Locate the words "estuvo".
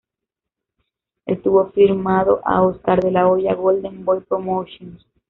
1.27-1.67